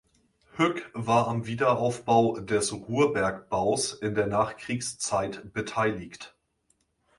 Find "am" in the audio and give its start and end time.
1.27-1.45